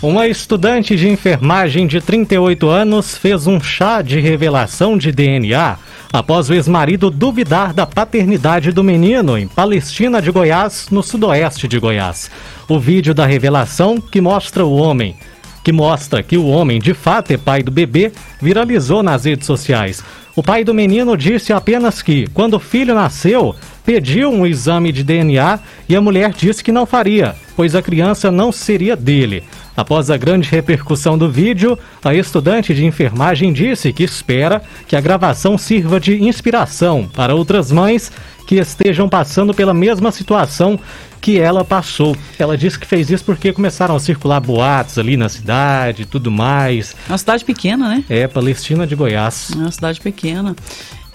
Uma 0.01 0.25
estudante 0.27 0.95
de 0.95 1.07
enfermagem 1.09 1.85
de 1.85 1.99
38 2.01 2.67
anos 2.69 3.17
fez 3.17 3.45
um 3.45 3.59
chá 3.61 4.01
de 4.01 4.19
revelação 4.19 4.97
de 4.97 5.11
DNA 5.11 5.77
após 6.11 6.49
o 6.49 6.53
ex-marido 6.53 7.09
duvidar 7.09 7.73
da 7.73 7.85
paternidade 7.85 8.71
do 8.71 8.83
menino 8.83 9.37
em 9.37 9.47
Palestina 9.47 10.21
de 10.21 10.31
Goiás, 10.31 10.87
no 10.91 11.01
sudoeste 11.01 11.67
de 11.67 11.79
Goiás. 11.79 12.29
O 12.67 12.79
vídeo 12.79 13.13
da 13.13 13.25
revelação 13.25 13.99
que 13.99 14.19
mostra 14.19 14.65
o 14.65 14.75
homem, 14.75 15.15
que 15.63 15.71
mostra 15.71 16.21
que 16.21 16.37
o 16.37 16.47
homem 16.47 16.79
de 16.79 16.93
fato 16.93 17.31
é 17.31 17.37
pai 17.37 17.63
do 17.63 17.71
bebê, 17.71 18.11
viralizou 18.41 19.01
nas 19.01 19.25
redes 19.25 19.45
sociais. 19.45 20.03
O 20.35 20.41
pai 20.41 20.63
do 20.63 20.73
menino 20.73 21.17
disse 21.17 21.51
apenas 21.51 22.01
que, 22.01 22.27
quando 22.33 22.55
o 22.55 22.59
filho 22.59 22.95
nasceu, 22.95 23.53
pediu 23.85 24.29
um 24.29 24.45
exame 24.45 24.91
de 24.91 25.03
DNA 25.03 25.59
e 25.89 25.95
a 25.95 26.01
mulher 26.01 26.31
disse 26.31 26.63
que 26.63 26.71
não 26.71 26.85
faria, 26.85 27.35
pois 27.55 27.75
a 27.75 27.81
criança 27.81 28.31
não 28.31 28.51
seria 28.51 28.95
dele. 28.95 29.43
Após 29.81 30.11
a 30.11 30.15
grande 30.15 30.47
repercussão 30.47 31.17
do 31.17 31.27
vídeo, 31.27 31.75
a 32.05 32.13
estudante 32.13 32.71
de 32.71 32.85
enfermagem 32.85 33.51
disse 33.51 33.91
que 33.91 34.03
espera 34.03 34.61
que 34.87 34.95
a 34.95 35.01
gravação 35.01 35.57
sirva 35.57 35.99
de 35.99 36.21
inspiração 36.21 37.09
para 37.11 37.33
outras 37.33 37.71
mães 37.71 38.11
que 38.45 38.57
estejam 38.57 39.09
passando 39.09 39.55
pela 39.55 39.73
mesma 39.73 40.11
situação 40.11 40.79
que 41.19 41.39
ela 41.39 41.65
passou. 41.65 42.15
Ela 42.37 42.55
disse 42.55 42.77
que 42.77 42.85
fez 42.85 43.09
isso 43.09 43.25
porque 43.25 43.51
começaram 43.51 43.95
a 43.95 43.99
circular 43.99 44.39
boatos 44.39 44.99
ali 44.99 45.17
na 45.17 45.27
cidade 45.27 46.03
e 46.03 46.05
tudo 46.05 46.29
mais. 46.29 46.95
É 47.09 47.11
uma 47.11 47.17
cidade 47.17 47.43
pequena, 47.43 47.89
né? 47.89 48.03
É, 48.07 48.27
Palestina 48.27 48.85
de 48.85 48.93
Goiás. 48.95 49.49
É 49.51 49.55
uma 49.55 49.71
cidade 49.71 49.99
pequena. 49.99 50.55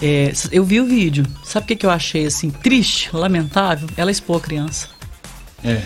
É, 0.03 0.33
eu 0.51 0.65
vi 0.65 0.81
o 0.81 0.87
vídeo. 0.87 1.25
Sabe 1.45 1.63
o 1.63 1.67
que, 1.69 1.77
que 1.77 1.87
eu 1.87 1.91
achei 1.91 2.27
assim 2.27 2.51
triste, 2.51 3.11
lamentável? 3.13 3.89
Ela 3.97 4.11
expôs 4.11 4.43
a 4.43 4.45
criança. 4.45 4.89
É. 5.63 5.81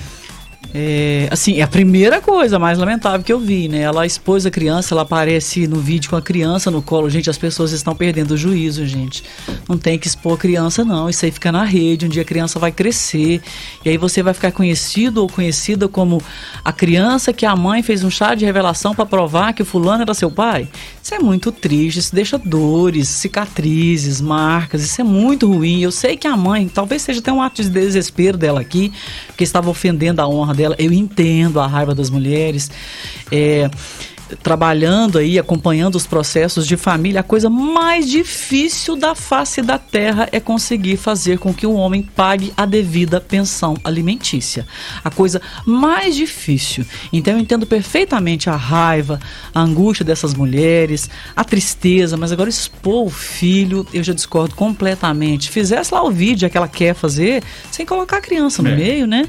É, 0.73 1.27
assim, 1.31 1.59
é 1.59 1.63
a 1.63 1.67
primeira 1.67 2.21
coisa 2.21 2.59
mais 2.59 2.79
lamentável 2.79 3.25
que 3.25 3.33
eu 3.33 3.41
vi, 3.41 3.69
né? 3.69 3.81
Ela 3.81 4.07
expôs 4.07 4.47
a 4.47 4.51
criança, 4.51 4.95
ela 4.95 5.03
aparece 5.03 5.67
no 5.67 5.81
vídeo 5.81 6.11
com 6.11 6.17
a 6.17 6.23
criança 6.23 6.71
no 6.71 6.81
colo. 6.81 7.11
Gente, 7.11 7.29
as 7.29 7.39
pessoas 7.39 7.73
estão 7.73 7.95
perdendo 7.95 8.33
o 8.33 8.37
juízo, 8.37 8.87
gente. 8.87 9.25
Não 9.69 9.77
tem 9.77 9.99
que 9.99 10.07
expor 10.07 10.35
a 10.35 10.37
criança, 10.37 10.85
não. 10.85 11.11
Isso 11.11 11.25
aí 11.25 11.31
fica 11.31 11.51
na 11.51 11.65
rede. 11.65 12.07
Um 12.07 12.09
dia 12.09 12.23
a 12.23 12.25
criança 12.25 12.59
vai 12.59 12.71
crescer. 12.71 13.43
E 13.85 13.89
aí 13.89 13.97
você 13.97 14.23
vai 14.23 14.33
ficar 14.33 14.53
conhecido 14.53 15.23
ou 15.23 15.29
conhecida 15.29 15.89
como 15.89 16.23
a 16.65 16.73
criança 16.73 17.33
que 17.33 17.45
a 17.45 17.57
mãe 17.57 17.83
fez 17.83 18.05
um 18.05 18.11
chá 18.11 18.35
de 18.35 18.45
revelação 18.45 18.95
para 18.95 19.07
provar 19.07 19.53
que 19.53 19.63
o 19.63 19.67
fulano 19.67 20.03
era 20.03 20.15
seu 20.15 20.31
pai. 20.31 20.69
Isso 21.03 21.15
é 21.15 21.19
muito 21.19 21.51
triste. 21.51 21.99
Isso 21.99 22.15
deixa 22.15 22.39
dores, 22.39 23.09
cicatrizes, 23.09 24.21
marcas. 24.21 24.83
Isso 24.83 25.01
é 25.01 25.05
muito 25.05 25.51
ruim. 25.51 25.81
Eu 25.81 25.91
sei 25.91 26.17
que 26.17 26.27
a 26.27 26.37
mãe, 26.37 26.69
talvez 26.69 27.03
seja 27.03 27.21
até 27.21 27.33
um 27.33 27.41
ato 27.41 27.63
de 27.63 27.71
desespero 27.71 28.37
dela 28.37 28.61
aqui, 28.61 28.93
porque 29.27 29.45
estava 29.45 29.71
ofendendo 29.71 30.21
a 30.21 30.29
honra 30.29 30.55
dela. 30.55 30.77
Eu 30.79 30.93
entendo 30.93 31.59
a 31.59 31.67
raiva 31.67 31.95
das 31.95 32.11
mulheres. 32.11 32.71
É, 33.33 33.71
trabalhando 34.43 35.19
aí, 35.19 35.39
acompanhando 35.39 35.97
os 35.97 36.07
processos 36.07 36.67
de 36.67 36.77
família, 36.77 37.21
a 37.21 37.25
coisa 37.25 37.51
mais 37.51 38.09
difícil 38.09 38.97
da 38.97 39.15
face 39.15 39.63
da 39.63 39.79
terra 39.79 40.29
é 40.33 40.41
conseguir 40.41 40.97
fazer 40.97 41.39
com 41.39 41.53
que 41.53 41.67
o 41.67 41.73
homem 41.73 42.03
pague 42.03 42.53
a 42.57 42.65
devida 42.65 43.21
pensão 43.21 43.77
alimentícia. 43.85 44.67
A 45.05 45.11
coisa 45.11 45.41
mais 45.67 46.15
difícil. 46.15 46.85
Então 47.13 47.35
eu 47.35 47.41
entendo 47.41 47.67
perfeitamente 47.67 48.49
a 48.49 48.57
raiva, 48.57 49.19
a 49.55 49.61
angústia 49.61 50.05
dessas 50.05 50.35
mulheres, 50.35 51.09
a 51.35 51.45
tristeza, 51.45 52.17
mas 52.17 52.33
agora 52.33 52.49
expor 52.49 53.07
o 53.07 53.11
filho, 53.11 53.87
eu 53.93 54.03
já 54.03 54.13
discordo 54.13 54.55
completamente. 54.55 55.51
Fizesse 55.51 55.93
lá 55.93 56.03
o 56.03 56.11
vídeo 56.11 56.49
que 56.49 56.57
ela 56.57 56.69
quer 56.69 56.95
fazer, 56.95 57.43
sem 57.71 57.85
colocar 57.87 58.19
a 58.19 58.21
criança 58.21 58.63
no 58.63 58.69
É. 58.71 58.77
meio, 58.77 59.07
né? 59.07 59.29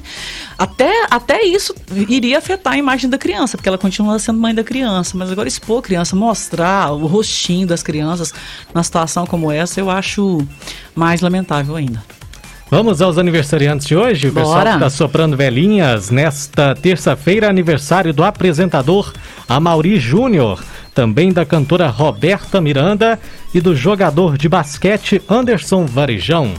Até, 0.57 1.07
até 1.09 1.43
isso 1.43 1.73
iria 2.07 2.37
afetar 2.37 2.73
a 2.73 2.77
imagem 2.77 3.09
da 3.09 3.17
criança, 3.17 3.57
porque 3.57 3.67
ela 3.67 3.77
continua 3.77 4.19
sendo 4.19 4.39
mãe 4.39 4.53
da 4.53 4.63
criança. 4.63 4.90
Mas 5.13 5.31
agora 5.31 5.47
expor 5.47 5.81
criança, 5.81 6.15
mostrar 6.15 6.91
o 6.91 7.07
rostinho 7.07 7.67
das 7.67 7.81
crianças 7.83 8.33
numa 8.73 8.83
situação 8.83 9.25
como 9.25 9.51
essa, 9.51 9.79
eu 9.79 9.89
acho 9.89 10.45
mais 10.95 11.21
lamentável 11.21 11.75
ainda. 11.75 12.03
Vamos 12.71 13.01
aos 13.01 13.17
aniversariantes 13.17 13.85
de 13.85 13.97
hoje. 13.97 14.29
O 14.29 14.33
pessoal 14.33 14.63
que 14.63 14.69
está 14.69 14.89
soprando 14.89 15.35
velhinhas 15.35 16.09
nesta 16.09 16.73
terça-feira, 16.73 17.49
aniversário 17.49 18.13
do 18.13 18.23
apresentador 18.23 19.11
Amaury 19.47 19.99
Júnior, 19.99 20.63
também 20.95 21.33
da 21.33 21.45
cantora 21.45 21.87
Roberta 21.87 22.61
Miranda 22.61 23.19
e 23.53 23.59
do 23.59 23.75
jogador 23.75 24.37
de 24.37 24.47
basquete 24.47 25.21
Anderson 25.27 25.85
Varejão. 25.85 26.53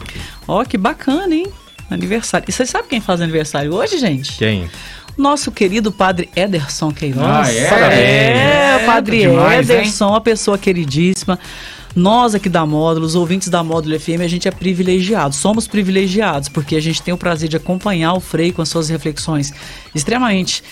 Ó, 0.46 0.62
que 0.64 0.76
bacana, 0.76 1.34
hein? 1.34 1.46
Aniversário. 1.90 2.44
E 2.46 2.52
você 2.52 2.66
sabe 2.66 2.88
quem 2.88 3.00
faz 3.00 3.22
aniversário 3.22 3.74
hoje, 3.74 3.96
gente? 3.96 4.36
Quem? 4.36 4.68
Nosso 5.16 5.52
querido 5.52 5.92
padre 5.92 6.28
Ederson 6.34 6.90
Queiroz. 6.90 7.24
Ah, 7.24 7.52
é? 7.52 7.58
É, 7.58 8.82
É, 8.82 8.86
padre 8.86 9.20
demais, 9.20 9.68
hein? 9.68 9.76
Ederson, 9.78 10.08
uma 10.08 10.20
pessoa 10.20 10.56
queridíssima. 10.56 11.38
Nós 11.94 12.34
aqui 12.34 12.48
da 12.48 12.64
Módulo, 12.64 13.04
os 13.04 13.14
ouvintes 13.14 13.48
da 13.48 13.62
Módulo 13.62 13.98
FM, 14.00 14.22
a 14.22 14.28
gente 14.28 14.48
é 14.48 14.50
privilegiado. 14.50 15.34
Somos 15.34 15.68
privilegiados 15.68 16.48
porque 16.48 16.74
a 16.74 16.80
gente 16.80 17.02
tem 17.02 17.12
o 17.12 17.18
prazer 17.18 17.50
de 17.50 17.56
acompanhar 17.56 18.14
o 18.14 18.20
Frei 18.20 18.50
com 18.50 18.62
as 18.62 18.70
suas 18.70 18.88
reflexões 18.88 19.52
extremamente 19.94 20.62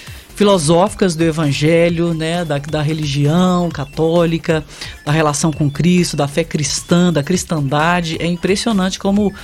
filosóficas 0.40 1.14
do 1.14 1.22
Evangelho, 1.22 2.14
né, 2.14 2.46
da, 2.46 2.56
da 2.56 2.80
religião 2.80 3.68
católica, 3.68 4.64
da 5.04 5.12
relação 5.12 5.52
com 5.52 5.70
Cristo, 5.70 6.16
da 6.16 6.26
fé 6.26 6.42
cristã, 6.42 7.12
da 7.12 7.22
cristandade. 7.22 8.16
É 8.18 8.24
impressionante 8.24 8.98
como 8.98 9.34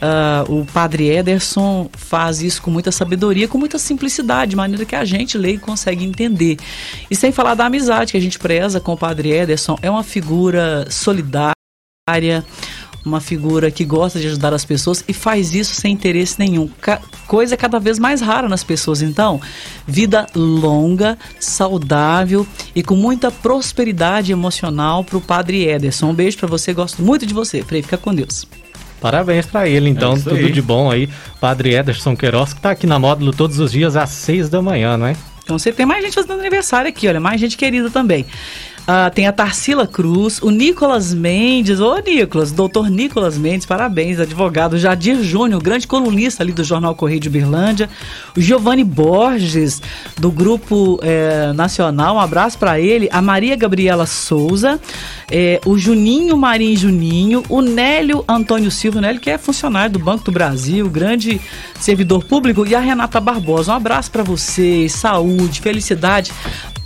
ah, 0.00 0.46
o 0.48 0.64
Padre 0.64 1.10
Ederson 1.10 1.90
faz 1.92 2.40
isso 2.40 2.62
com 2.62 2.70
muita 2.70 2.90
sabedoria, 2.90 3.46
com 3.46 3.58
muita 3.58 3.78
simplicidade, 3.78 4.52
de 4.52 4.56
maneira 4.56 4.86
que 4.86 4.96
a 4.96 5.04
gente 5.04 5.36
lê 5.36 5.52
e 5.52 5.58
consegue 5.58 6.06
entender. 6.06 6.56
E 7.10 7.14
sem 7.14 7.30
falar 7.32 7.52
da 7.52 7.66
amizade 7.66 8.12
que 8.12 8.16
a 8.16 8.22
gente 8.22 8.38
preza 8.38 8.80
com 8.80 8.94
o 8.94 8.96
Padre 8.96 9.32
Ederson, 9.32 9.76
é 9.82 9.90
uma 9.90 10.02
figura 10.02 10.86
solidária, 10.88 11.52
uma 13.06 13.20
figura 13.20 13.70
que 13.70 13.84
gosta 13.84 14.18
de 14.18 14.26
ajudar 14.26 14.52
as 14.52 14.64
pessoas 14.64 15.04
e 15.06 15.12
faz 15.12 15.54
isso 15.54 15.74
sem 15.74 15.92
interesse 15.92 16.38
nenhum. 16.38 16.68
Ca- 16.80 17.00
coisa 17.28 17.56
cada 17.56 17.78
vez 17.78 17.98
mais 18.00 18.20
rara 18.20 18.48
nas 18.48 18.64
pessoas. 18.64 19.00
Então, 19.00 19.40
vida 19.86 20.26
longa, 20.34 21.16
saudável 21.38 22.46
e 22.74 22.82
com 22.82 22.96
muita 22.96 23.30
prosperidade 23.30 24.32
emocional 24.32 25.04
para 25.04 25.16
o 25.16 25.20
Padre 25.20 25.64
Ederson. 25.68 26.10
Um 26.10 26.14
beijo 26.14 26.36
para 26.36 26.48
você, 26.48 26.72
gosto 26.74 27.00
muito 27.02 27.24
de 27.24 27.32
você. 27.32 27.62
Frei, 27.62 27.80
fica 27.82 27.96
com 27.96 28.12
Deus. 28.14 28.44
Parabéns 29.00 29.46
pra 29.46 29.68
ele, 29.68 29.88
então, 29.88 30.14
É 30.14 30.18
tudo 30.18 30.34
aí. 30.36 30.50
de 30.52 30.60
bom 30.62 30.90
aí. 30.90 31.08
Padre 31.40 31.74
Ederson 31.74 32.16
Queiroz, 32.16 32.52
que 32.54 32.60
tá 32.60 32.70
aqui 32.72 32.86
na 32.86 32.98
módulo 32.98 33.32
todos 33.32 33.58
os 33.60 33.70
dias 33.70 33.94
às 33.94 34.10
seis 34.10 34.48
da 34.48 34.60
manhã, 34.60 34.96
não 34.96 35.06
é? 35.06 35.16
Então 35.44 35.58
você 35.58 35.70
tem 35.70 35.86
mais 35.86 36.02
gente 36.02 36.14
fazendo 36.14 36.40
aniversário 36.40 36.88
aqui, 36.88 37.06
olha, 37.06 37.20
mais 37.20 37.40
gente 37.40 37.56
querida 37.56 37.88
também. 37.88 38.26
Ah, 38.88 39.10
tem 39.10 39.26
a 39.26 39.32
Tarsila 39.32 39.84
Cruz, 39.84 40.40
o 40.40 40.48
Nicolas 40.48 41.12
Mendes, 41.12 41.80
ô 41.80 41.98
Nicolas, 41.98 42.52
doutor 42.52 42.88
Nicolas 42.88 43.36
Mendes, 43.36 43.66
parabéns, 43.66 44.20
advogado 44.20 44.78
Jadir 44.78 45.24
Júnior, 45.24 45.60
grande 45.60 45.88
colunista 45.88 46.44
ali 46.44 46.52
do 46.52 46.62
Jornal 46.62 46.94
Correio 46.94 47.18
de 47.18 47.28
Berlândia, 47.28 47.90
o 48.36 48.40
Giovanni 48.40 48.84
Borges, 48.84 49.82
do 50.16 50.30
Grupo 50.30 51.00
eh, 51.02 51.52
Nacional, 51.52 52.14
um 52.14 52.20
abraço 52.20 52.56
para 52.58 52.78
ele, 52.78 53.08
a 53.10 53.20
Maria 53.20 53.56
Gabriela 53.56 54.06
Souza, 54.06 54.78
eh, 55.32 55.60
o 55.66 55.76
Juninho 55.76 56.36
Marim 56.36 56.76
Juninho, 56.76 57.42
o 57.48 57.60
Nélio 57.60 58.24
Antônio 58.28 58.70
Silva, 58.70 58.98
o 58.98 59.02
Nélio 59.02 59.20
que 59.20 59.30
é 59.30 59.36
funcionário 59.36 59.94
do 59.94 59.98
Banco 59.98 60.22
do 60.22 60.30
Brasil, 60.30 60.88
grande 60.88 61.40
servidor 61.80 62.22
público, 62.22 62.64
e 62.64 62.72
a 62.72 62.78
Renata 62.78 63.18
Barbosa, 63.20 63.72
um 63.72 63.74
abraço 63.74 64.12
para 64.12 64.22
vocês, 64.22 64.92
saúde, 64.92 65.60
felicidade, 65.60 66.32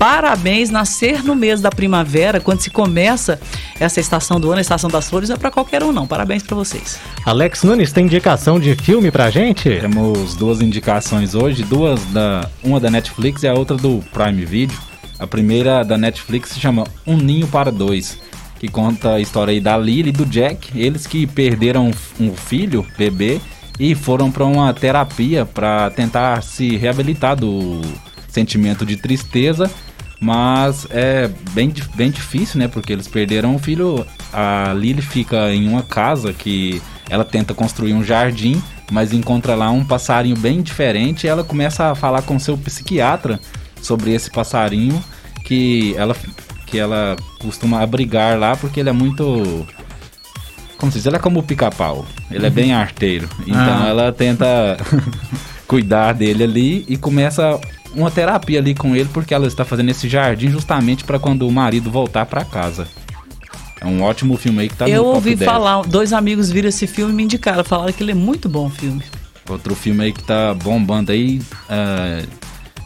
Parabéns, 0.01 0.71
nascer 0.71 1.23
no 1.23 1.35
mês 1.35 1.61
da 1.61 1.69
primavera, 1.69 1.90
quando 2.43 2.61
se 2.61 2.71
começa 2.71 3.41
essa 3.79 4.01
estação 4.01 4.41
do 4.41 4.49
ano, 4.49 4.59
a 4.59 4.61
estação 4.61 4.89
das 4.89 5.09
flores, 5.09 5.29
não 5.29 5.37
é 5.37 5.39
para 5.39 5.51
qualquer 5.51 5.83
um 5.83 5.93
não. 5.93 6.07
Parabéns 6.07 6.43
para 6.43 6.57
vocês. 6.57 6.99
Alex 7.25 7.63
Nunes, 7.63 7.93
tem 7.93 8.05
indicação 8.05 8.59
de 8.59 8.75
filme 8.75 9.11
pra 9.11 9.31
gente? 9.31 9.69
Temos 9.81 10.35
duas 10.35 10.61
indicações 10.61 11.35
hoje, 11.35 11.63
duas 11.63 12.05
da 12.07 12.49
uma 12.63 12.81
da 12.81 12.91
Netflix 12.91 13.43
e 13.43 13.49
a 13.49 13.55
outra 13.55 13.77
do 13.77 14.03
Prime 14.13 14.45
Video. 14.45 14.79
A 15.19 15.27
primeira 15.27 15.85
da 15.85 15.99
Netflix 15.99 16.51
se 16.51 16.61
chama 16.61 16.85
Um 17.07 17.17
Ninho 17.17 17.47
para 17.47 17.71
Dois, 17.71 18.19
que 18.59 18.69
conta 18.69 19.15
a 19.15 19.21
história 19.21 19.53
aí 19.53 19.61
da 19.61 19.77
Lily 19.77 20.09
e 20.09 20.13
do 20.13 20.25
Jack, 20.25 20.71
eles 20.79 21.07
que 21.07 21.27
perderam 21.27 21.91
um 22.19 22.35
filho, 22.35 22.87
bebê, 22.97 23.41
e 23.79 23.95
foram 23.95 24.31
para 24.31 24.45
uma 24.45 24.73
terapia 24.75 25.47
para 25.47 25.91
tentar 25.91 26.43
se 26.43 26.77
reabilitar 26.77 27.37
do 27.37 27.81
sentimento 28.29 28.85
de 28.85 28.97
tristeza, 28.97 29.71
mas 30.21 30.87
é 30.91 31.31
bem, 31.53 31.73
bem 31.95 32.11
difícil, 32.11 32.59
né? 32.61 32.69
Porque 32.69 32.93
eles 32.93 33.09
perderam 33.09 33.55
o 33.55 33.59
filho. 33.59 34.07
A 34.33 34.73
Lily 34.75 35.01
fica 35.03 35.53
em 35.53 35.67
uma 35.67 35.83
casa 35.83 36.33
que 36.33 36.81
ela 37.09 37.25
tenta 37.25 37.55
construir 37.55 37.95
um 37.95 38.05
jardim, 38.05 38.63
mas 38.93 39.13
encontra 39.13 39.55
lá 39.55 39.71
um 39.71 39.85
passarinho 39.85 40.37
bem 40.37 40.61
diferente. 40.61 41.25
E 41.25 41.29
ela 41.29 41.43
começa 41.43 41.91
a 41.91 41.95
falar 41.95 42.23
com 42.23 42.39
seu 42.39 42.57
psiquiatra 42.59 43.41
sobre 43.81 44.13
esse 44.13 44.31
passarinho 44.31 45.03
que 45.43 45.95
ela, 45.97 46.15
que 46.67 46.79
ela 46.79 47.17
costuma 47.41 47.81
abrigar 47.83 48.39
lá 48.39 48.55
porque 48.57 48.79
ele 48.79 48.91
é 48.91 48.93
muito. 48.93 49.67
Como 50.77 50.93
se 50.93 50.99
diz? 50.99 51.07
Ele 51.07 51.17
é 51.17 51.19
como 51.19 51.41
o 51.41 51.43
pica-pau. 51.43 52.07
Ele 52.31 52.47
é 52.47 52.51
bem 52.51 52.73
arteiro. 52.75 53.29
Então 53.47 53.83
Ah. 53.85 53.89
ela 53.89 54.13
tenta 54.13 54.77
cuidar 55.67 56.13
dele 56.13 56.45
ali 56.45 56.85
e 56.89 56.97
começa 56.97 57.59
uma 57.95 58.11
terapia 58.11 58.59
ali 58.59 58.75
com 58.75 58.95
ele 58.95 59.09
porque 59.13 59.35
ela 59.35 59.47
está 59.47 59.65
fazendo 59.65 59.91
esse 59.91 60.09
jardim 60.09 60.51
justamente 60.51 61.05
para 61.05 61.19
quando 61.19 61.47
o 61.47 61.53
marido 61.53 61.91
voltar 61.91 62.27
para 62.27 62.45
casa. 62.45 62.87
É 63.81 63.87
um 63.87 64.03
ótimo 64.03 64.37
filme 64.37 64.61
aí 64.61 64.69
que 64.69 64.77
tá 64.77 64.87
no 64.87 64.93
Eu 64.93 65.07
ouvi 65.07 65.35
10. 65.35 65.51
falar, 65.51 65.83
dois 65.83 66.13
amigos 66.13 66.51
viram 66.51 66.69
esse 66.69 66.87
filme 66.87 67.13
e 67.13 67.17
me 67.17 67.23
indicaram, 67.23 67.65
falaram 67.65 67.93
que 67.93 68.03
ele 68.03 68.13
é 68.13 68.15
muito 68.15 68.49
bom 68.49 68.67
o 68.67 68.71
filme. 68.71 69.03
Outro 69.49 69.75
filme 69.75 70.05
aí 70.05 70.13
que 70.13 70.23
tá 70.23 70.53
bombando 70.53 71.11
aí 71.11 71.41
ah, 71.69 72.23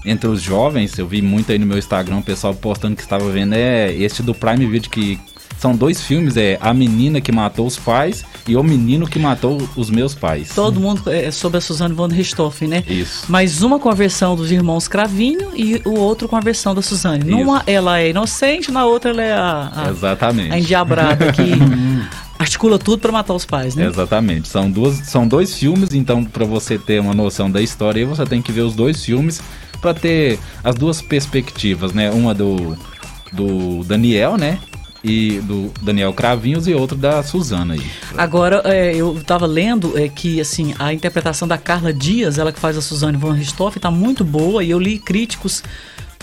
entre 0.05 0.29
os 0.29 0.41
jovens, 0.41 0.97
eu 0.99 1.07
vi 1.07 1.21
muito 1.21 1.51
aí 1.51 1.59
no 1.59 1.67
meu 1.67 1.79
Instagram 1.79 2.19
o 2.19 2.23
pessoal 2.23 2.55
postando 2.55 2.95
que 2.95 3.03
estava 3.03 3.29
vendo, 3.31 3.55
é 3.55 3.93
este 3.93 4.23
do 4.23 4.35
Prime 4.35 4.67
Video, 4.67 4.89
que 4.89 5.19
são 5.65 5.75
dois 5.75 6.03
filmes, 6.03 6.37
é 6.37 6.59
A 6.61 6.75
Menina 6.75 7.23
que 7.23 7.33
Matou 7.33 7.67
os 7.67 7.79
Pais 7.79 8.23
e 8.47 8.55
O 8.55 8.63
Menino 8.63 9.07
que 9.07 9.19
Matou 9.19 9.67
os 9.75 9.89
Meus 9.89 10.15
Pais. 10.15 10.55
Todo 10.55 10.79
mundo 10.79 11.11
é 11.11 11.31
sobre 11.31 11.57
a 11.57 11.61
Suzane 11.63 11.95
von 11.95 12.07
Richthofen, 12.07 12.69
né? 12.69 12.85
Isso. 12.87 13.25
Mas 13.31 13.63
uma 13.63 13.79
com 13.79 13.89
a 13.89 13.95
versão 13.95 14.37
dos 14.37 14.53
irmãos 14.53 14.87
Cravinho 14.87 15.53
e 15.57 15.81
o 15.87 15.99
outro 15.99 16.29
com 16.29 16.37
a 16.37 16.41
versão 16.41 16.75
da 16.75 16.83
Suzane. 16.83 17.25
Numa 17.25 17.63
ela 17.67 17.99
é 17.99 18.11
inocente, 18.11 18.71
na 18.71 18.85
outra 18.85 19.13
ela 19.13 19.23
é 19.23 19.33
a, 19.33 19.73
a, 19.75 19.91
Exatamente. 19.91 20.53
a 20.53 20.59
endiabrada 20.59 21.33
que 21.33 21.53
articula 22.39 22.79
tudo 22.79 23.01
pra 23.01 23.11
matar 23.11 23.33
os 23.33 23.47
pais, 23.47 23.75
né? 23.75 23.87
Exatamente. 23.87 24.49
São, 24.49 24.71
duas, 24.71 24.97
são 24.99 25.27
dois 25.27 25.55
filmes, 25.55 25.95
então 25.95 26.27
para 26.27 26.45
você 26.45 26.77
ter 26.77 27.01
uma 27.01 27.15
noção 27.15 27.51
da 27.51 27.63
história, 27.63 28.01
aí 28.01 28.05
você 28.05 28.27
tem 28.27 28.43
que 28.43 28.53
ver 28.53 28.61
os 28.61 28.75
dois 28.75 29.03
filmes 29.03 29.41
para 29.81 29.95
ter 29.95 30.39
as 30.63 30.75
duas 30.75 31.01
perspectivas, 31.01 31.95
né? 31.95 32.11
Uma 32.11 32.35
do, 32.35 32.77
do 33.33 33.83
Daniel, 33.85 34.37
né? 34.37 34.59
E 35.05 35.39
do 35.41 35.71
Daniel 35.83 36.15
Cravinhos 36.15 36.67
e 36.67 36.73
outra 36.73 36.97
da 36.97 37.23
Suzana 37.23 37.75
aí. 37.75 37.83
Agora, 38.17 38.63
é, 38.65 38.97
eu 38.97 39.23
tava 39.27 39.45
lendo 39.45 39.99
é, 39.99 40.09
que 40.09 40.41
assim, 40.41 40.75
a 40.79 40.95
interpretação 40.95 41.47
da 41.47 41.59
Carla 41.59 41.93
Dias, 41.93 42.39
ela 42.39 42.51
que 42.51 42.59
faz 42.59 42.79
a 42.79 42.81
Suzane 42.81 43.19
von 43.19 43.33
Richthofen, 43.33 43.81
tá 43.81 43.91
muito 43.91 44.25
boa 44.25 44.65
e 44.65 44.71
eu 44.71 44.79
li 44.79 44.99
críticos 44.99 45.63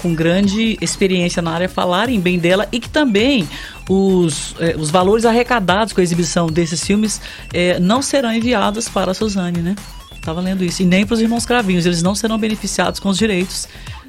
com 0.01 0.15
grande 0.15 0.77
experiência 0.81 1.41
na 1.41 1.51
área 1.51 1.69
falarem 1.69 2.19
bem 2.19 2.39
dela 2.39 2.67
e 2.71 2.79
que 2.79 2.89
também 2.89 3.47
os, 3.88 4.55
é, 4.59 4.75
os 4.75 4.89
valores 4.89 5.25
arrecadados 5.25 5.93
com 5.93 6.01
a 6.01 6.03
exibição 6.03 6.47
desses 6.47 6.83
filmes 6.83 7.21
é, 7.53 7.79
não 7.79 8.01
serão 8.01 8.33
enviados 8.33 8.89
para 8.89 9.11
a 9.11 9.13
Suzane, 9.13 9.59
né? 9.59 9.75
Tava 10.21 10.41
lendo 10.41 10.63
isso. 10.63 10.81
E 10.81 10.85
nem 10.85 11.05
para 11.05 11.15
os 11.15 11.21
irmãos 11.21 11.45
Cravinhos, 11.45 11.85
eles 11.85 12.01
não 12.01 12.15
serão 12.15 12.38
beneficiados 12.38 13.00
com 13.00 13.09
os 13.09 13.17
direitos 13.17 13.67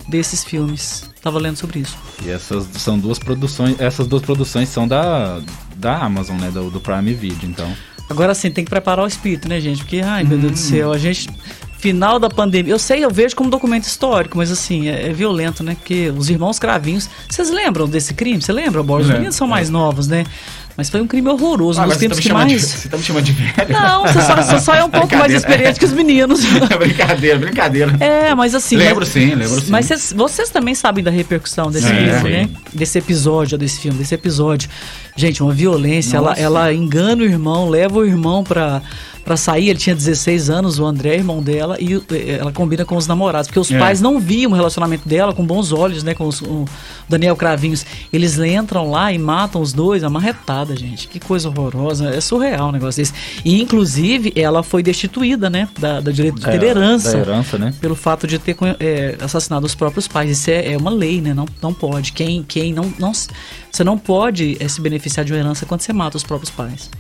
desses 0.09 0.45
filmes. 0.45 1.12
Tava 1.23 1.39
lendo 1.39 1.57
sobre 1.57 1.79
isso. 1.79 1.97
E 2.25 2.31
essas 2.31 2.67
são 2.79 2.99
duas 2.99 3.19
produções, 3.19 3.81
essas 3.81 4.07
duas 4.07 4.23
produções 4.23 4.69
são 4.69 4.89
da, 4.89 5.41
da 5.77 5.97
Amazon, 5.99 6.37
né? 6.39 6.51
Do, 6.51 6.69
do 6.69 6.81
Prime 6.81 7.15
Video, 7.15 7.49
então. 7.49 7.73
Agora 8.11 8.35
sim, 8.35 8.51
tem 8.51 8.65
que 8.65 8.71
preparar 8.71 9.05
o 9.05 9.09
espírito, 9.09 9.49
né, 9.49 9.61
gente? 9.61 9.79
Porque, 9.79 10.01
ai, 10.01 10.25
meu 10.25 10.37
Deus 10.37 10.53
do 10.53 10.59
céu, 10.59 10.93
a 10.93 10.99
gente 10.99 11.31
Final 11.83 12.21
da 12.21 12.31
pandemia. 12.31 12.73
Eu 12.73 12.79
sei, 12.79 13.05
eu 13.05 13.11
vejo 13.11 13.35
como 13.35 13.51
documento 13.51 13.83
histórico, 13.83 14.39
mas 14.39 14.53
assim, 14.53 14.89
é, 14.89 15.09
é 15.09 15.13
violento, 15.13 15.65
né? 15.65 15.75
Porque 15.75 16.13
os 16.17 16.31
irmãos 16.31 16.57
Cravinhos. 16.57 17.11
Vocês 17.29 17.51
lembram 17.51 17.89
desse 17.89 18.15
crime? 18.15 18.41
Você 18.41 18.53
lembra, 18.53 18.85
Borges? 18.85 19.09
Os 19.09 19.15
meninos 19.15 19.35
são 19.35 19.49
mais 19.49 19.69
novos, 19.69 20.07
né? 20.07 20.25
Mas 20.77 20.89
foi 20.89 21.03
um 21.03 21.07
crime 21.07 21.29
horroroso. 21.29 21.81
Ah, 21.81 21.85
nos 21.87 21.95
tá 21.95 22.01
tempos 22.01 22.17
me 22.17 22.23
que 22.23 22.29
chamando 22.29 22.49
de- 22.49 22.55
mais. 22.55 22.63
Você 22.65 22.89
tá 22.89 22.97
me 22.97 23.03
chamando 23.03 23.25
de 23.25 23.33
velho? 23.33 23.73
Não, 23.73 24.03
você 24.07 24.23
só, 24.23 24.37
você 24.37 24.59
só 24.61 24.75
é 24.75 24.83
um 24.85 24.89
pouco 24.91 25.15
mais 25.17 25.33
experiente 25.33 25.79
que 25.79 25.85
os 25.85 25.93
meninos. 25.93 26.41
brincadeira, 26.79 27.39
brincadeira. 27.39 27.97
É, 28.01 28.35
mas 28.35 28.55
assim. 28.55 28.77
Lembro 28.77 29.01
mas- 29.01 29.09
sim, 29.09 29.35
lembro 29.35 29.61
sim. 29.61 29.71
Mas 29.71 29.87
vocês, 29.87 30.13
vocês 30.17 30.49
também 30.51 30.75
sabem 30.75 31.05
da 31.05 31.11
repercussão 31.11 31.71
desse 31.71 31.87
Sim, 31.89 31.95
filme, 31.95 32.21
sim. 32.21 32.29
né? 32.31 32.49
Desse 32.73 32.99
episódio, 32.99 33.59
desse 33.59 33.81
filme, 33.81 33.99
desse 33.99 34.15
episódio. 34.15 34.71
Gente, 35.15 35.43
uma 35.43 35.53
violência, 35.53 36.17
ela, 36.17 36.31
Nossa. 36.31 36.41
ela 36.41 36.73
engana 36.73 37.23
o 37.23 37.27
irmão, 37.27 37.69
leva 37.69 37.99
o 37.99 38.05
irmão 38.07 38.43
pra, 38.43 38.81
pra 39.25 39.37
sair. 39.37 39.69
Ele 39.69 39.79
tinha 39.79 39.95
16 39.95 40.49
anos, 40.49 40.79
o 40.79 40.87
André, 40.87 41.17
irmão 41.17 41.43
dela, 41.43 41.77
e 41.79 41.97
eh, 42.11 42.39
ela 42.41 42.51
combina 42.51 42.83
com 42.87 42.97
os 42.97 43.07
namorados. 43.07 43.47
Porque 43.49 43.61
os 43.61 43.71
É. 43.71 43.79
pais 43.79 44.01
não 44.01 44.19
viam 44.19 44.53
o 44.53 44.55
relacionamento 44.55 45.07
dela 45.07 45.35
com 45.35 45.45
bons 45.45 45.71
olhos, 45.71 46.03
né? 46.03 46.15
Com 46.15 46.27
os- 46.27 46.41
o 46.41 46.65
Daniel 47.09 47.37
Cravinhos. 47.37 47.85
Eles 48.13 48.39
entram 48.39 48.91
lá 48.91 49.13
e 49.13 49.19
matam 49.19 49.61
os 49.61 49.73
dois, 49.73 50.05
a 50.05 50.11
marretada, 50.11 50.77
gente. 50.77 51.09
Que 51.09 51.21
coisa 51.21 51.49
horrorosa. 51.49 52.11
É 52.11 52.21
surreal 52.21 52.69
um 52.69 52.73
negócio 52.73 53.03
desse. 53.03 53.13
E, 53.45 53.61
inclusive, 53.61 54.33
ela 54.37 54.63
foi 54.63 54.83
destituída, 54.83 55.49
né? 55.51 55.69
Da, 55.79 56.01
da 56.01 56.11
direito 56.11 56.37
de 56.37 56.45
ter 56.45 56.63
É, 56.63 56.67
herança 56.67 57.13
Da 57.13 57.19
herança, 57.19 57.59
né? 57.59 57.75
pelo 57.81 57.95
fato 57.95 58.27
de 58.27 58.39
ter 58.39 58.57
é, 58.81 59.17
assassinado 59.21 59.67
os 59.67 59.75
próprios 59.75 60.09
pais. 60.09 60.31
Isso 60.31 60.51
é, 60.51 60.73
é 60.73 60.77
uma 60.77 60.91
lei, 60.91 61.21
né? 61.21 61.35
Não, 61.35 61.47
não 61.61 61.73
pode. 61.73 62.13
Quem, 62.13 62.43
quem 62.43 62.73
não, 62.73 62.93
não. 62.99 63.13
Você 63.13 63.85
não 63.85 63.99
pode 63.99 64.57
é, 64.61 64.69
se 64.69 64.81
beneficiar 64.81 65.25
de 65.25 65.33
uma 65.33 65.39
herança 65.39 65.67
quando 65.67 65.81
você 65.81 65.93
mata 65.93 66.17
os 66.17 66.23
próprios 66.23 66.51
pais. 66.51 66.91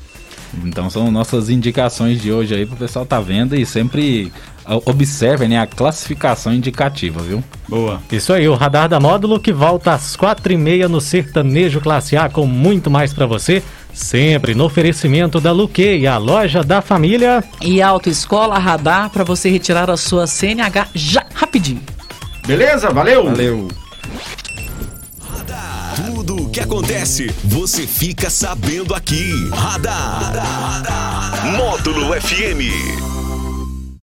Então 0.64 0.90
são 0.90 1.10
nossas 1.10 1.48
indicações 1.48 2.20
de 2.20 2.30
hoje 2.30 2.54
aí 2.54 2.66
pro 2.66 2.76
pessoal 2.76 3.06
tá 3.06 3.18
vendo 3.20 3.56
e 3.56 3.64
sempre 3.64 4.30
observem 4.66 5.48
né, 5.48 5.58
a 5.58 5.66
classificação 5.66 6.52
indicativa, 6.52 7.20
viu? 7.20 7.42
Boa. 7.68 8.00
Isso 8.10 8.32
aí, 8.32 8.48
o 8.48 8.54
Radar 8.54 8.88
da 8.88 9.00
Módulo 9.00 9.40
que 9.40 9.52
volta 9.52 9.92
às 9.92 10.16
quatro 10.16 10.52
e 10.52 10.56
meia 10.56 10.88
no 10.88 11.00
Sertanejo 11.00 11.80
Classe 11.80 12.16
A 12.16 12.28
com 12.28 12.46
muito 12.46 12.90
mais 12.90 13.12
pra 13.12 13.26
você. 13.26 13.62
Sempre 13.92 14.54
no 14.54 14.64
oferecimento 14.64 15.38
da 15.40 15.52
Luquei, 15.52 16.06
a 16.06 16.16
loja 16.16 16.62
da 16.62 16.80
família. 16.80 17.44
E 17.60 17.82
Autoescola 17.82 18.58
Radar 18.58 19.10
para 19.10 19.24
você 19.24 19.50
retirar 19.50 19.90
a 19.90 19.96
sua 19.96 20.26
CNH 20.26 20.88
já 20.94 21.26
rapidinho. 21.34 21.82
Beleza? 22.46 22.90
Valeu? 22.90 23.24
Valeu! 23.24 23.68
Tudo 25.94 26.44
o 26.44 26.50
que 26.50 26.60
acontece, 26.60 27.30
você 27.44 27.86
fica 27.86 28.30
sabendo 28.30 28.94
aqui. 28.94 29.32
Radar. 29.50 31.46
Módulo 31.56 32.18
FM. 32.20 33.11